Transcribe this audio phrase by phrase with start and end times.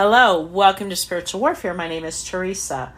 [0.00, 1.74] Hello, welcome to Spiritual Warfare.
[1.74, 2.92] My name is Teresa.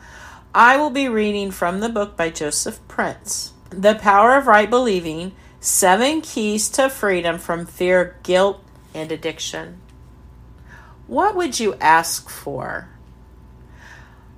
[0.55, 5.33] I will be reading from the book by Joseph Prince The Power of Right Believing
[5.61, 9.81] Seven Keys to Freedom from Fear, Guilt, and Addiction.
[11.07, 12.91] What would you ask for?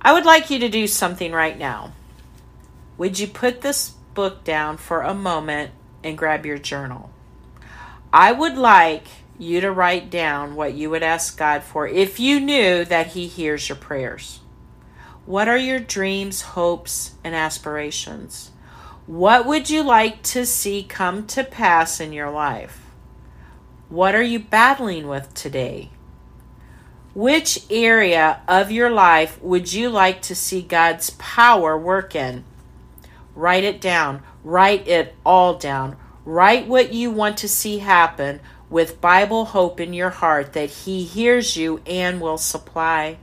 [0.01, 1.91] I would like you to do something right now.
[2.97, 5.71] Would you put this book down for a moment
[6.01, 7.11] and grab your journal?
[8.13, 9.07] I would like
[9.39, 13.27] you to write down what you would ask God for if you knew that He
[13.27, 14.39] hears your prayers.
[15.25, 18.51] What are your dreams, hopes, and aspirations?
[19.05, 22.81] What would you like to see come to pass in your life?
[23.89, 25.89] What are you battling with today?
[27.13, 32.43] Which area of your life would you like to see God's power work in?
[33.35, 34.23] Write it down.
[34.43, 35.95] Write it all down.
[36.25, 38.39] Write what you want to see happen
[38.73, 43.19] with Bible hope in your heart that He hears you and will supply.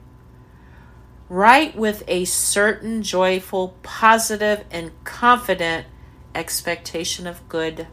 [1.29, 5.89] Write with a certain joyful, positive, and confident
[6.37, 7.89] expectation of good.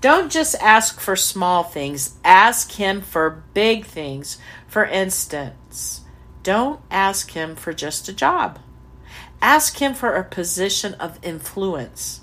[0.00, 4.38] Don't just ask for small things, ask Him for big things.
[4.66, 6.00] For instance,
[6.42, 8.58] don't ask Him for just a job,
[9.42, 12.22] ask Him for a position of influence.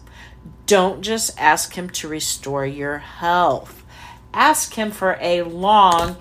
[0.66, 3.84] Don't just ask Him to restore your health
[4.34, 6.18] Ask Him for a long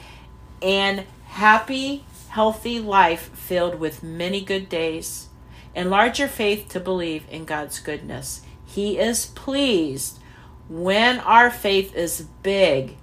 [0.63, 5.29] and happy, healthy life filled with many good days.
[5.75, 8.43] Enlarge your faith to believe in God's goodness.
[8.65, 10.19] He is pleased
[10.69, 12.97] when our faith is big.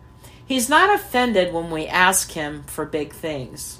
[0.46, 3.80] He's not offended when we ask Him for big things.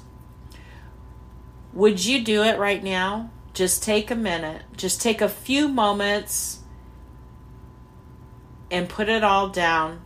[1.72, 3.30] Would you do it right now?
[3.52, 6.60] Just take a minute, just take a few moments
[8.70, 10.03] and put it all down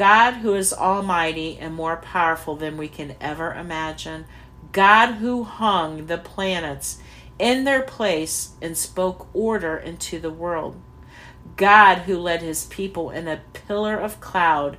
[0.00, 4.24] God who is almighty and more powerful than we can ever imagine.
[4.72, 7.02] God who hung the planets
[7.38, 10.80] in their place and spoke order into the world.
[11.56, 14.78] God who led his people in a pillar of cloud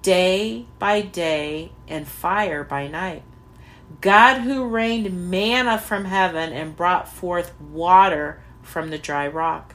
[0.00, 3.24] day by day and fire by night.
[4.00, 9.74] God who rained manna from heaven and brought forth water from the dry rock.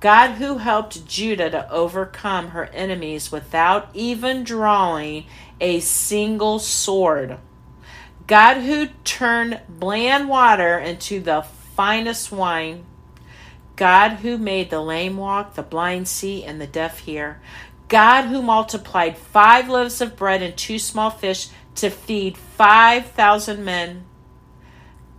[0.00, 5.26] God who helped Judah to overcome her enemies without even drawing
[5.60, 7.36] a single sword.
[8.26, 11.42] God who turned bland water into the
[11.76, 12.86] finest wine.
[13.76, 17.40] God who made the lame walk, the blind see, and the deaf hear.
[17.88, 24.04] God who multiplied five loaves of bread and two small fish to feed 5,000 men.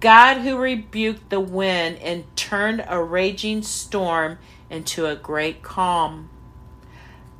[0.01, 6.27] God who rebuked the wind and turned a raging storm into a great calm.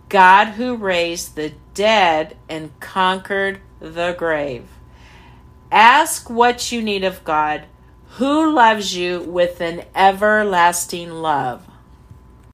[0.09, 4.67] God who raised the dead and conquered the grave.
[5.71, 7.63] Ask what you need of God,
[8.17, 11.65] who loves you with an everlasting love.